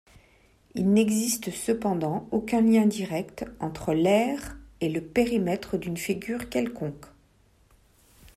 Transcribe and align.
Il 0.73 0.91
n'existe 0.93 1.51
cependant 1.51 2.27
aucun 2.31 2.61
lien 2.61 2.87
direct 2.87 3.45
entre 3.59 3.93
l'aire 3.93 4.57
et 4.79 4.89
le 4.89 4.99
périmètre 4.99 5.77
d'une 5.77 5.95
figure 5.95 6.49
quelconque. 6.49 7.05